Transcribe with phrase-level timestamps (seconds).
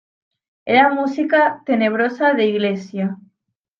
[0.65, 3.17] Era música tenebrosa de iglesia".